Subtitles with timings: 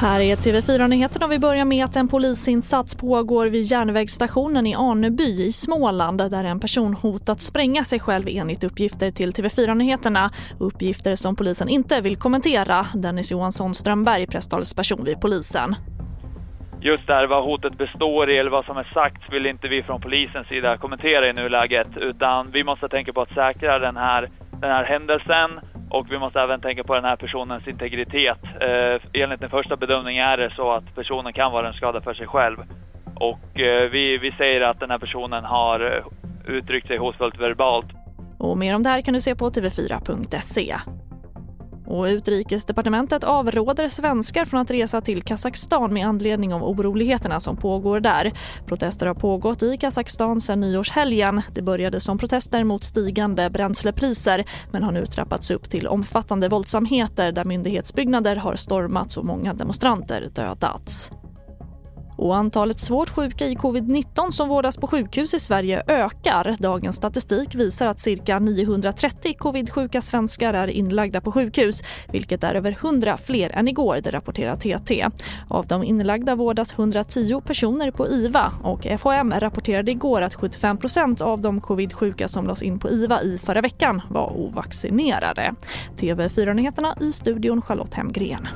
[0.00, 5.46] Här är TV4-nyheterna och vi börjar med att en polisinsats pågår vid järnvägsstationen i Aneby
[5.46, 10.30] i Småland där en person hotat spränga sig själv enligt uppgifter till TV4-nyheterna.
[10.58, 12.86] Uppgifter som polisen inte vill kommentera.
[12.94, 15.74] Dennis Johansson Strömberg, presstalesperson vid polisen.
[16.80, 20.00] Just där vad hotet består i eller vad som är sagt vill inte vi från
[20.00, 24.28] polisens sida kommentera i nuläget utan vi måste tänka på att säkra den här,
[24.64, 28.38] den här händelsen och vi måste även tänka på den här personens integritet.
[28.60, 32.14] Eh, enligt den första bedömningen är det så att personen kan vara en skada för
[32.14, 32.56] sig själv.
[33.14, 37.86] Och eh, vi, vi säger att den här personen har eh, uttryckt sig hotfullt verbalt.
[38.38, 40.76] Och mer om det här kan du se på tv4.se.
[41.86, 48.00] Och utrikesdepartementet avråder svenskar från att resa till Kazakstan med anledning av oroligheterna som pågår
[48.00, 48.32] där.
[48.66, 51.42] Protester har pågått i Kazakstan sedan nyårshelgen.
[51.54, 57.32] Det började som protester mot stigande bränslepriser men har nu trappats upp till omfattande våldsamheter
[57.32, 61.10] där myndighetsbyggnader har stormats och många demonstranter dödats.
[62.16, 66.56] Och antalet svårt sjuka i covid-19 som vårdas på sjukhus i Sverige ökar.
[66.58, 72.76] Dagens statistik visar att cirka 930 covid-sjuka svenskar är inlagda på sjukhus vilket är över
[72.80, 75.08] 100 fler än igår, det rapporterar TT.
[75.48, 81.40] Av de inlagda vårdas 110 personer på IVA och FHM rapporterade igår att 75% av
[81.40, 85.54] de covid-sjuka som lades in på IVA i förra veckan var ovaccinerade.
[85.96, 88.48] TV4-nyheterna i studion Charlotte Hemgren.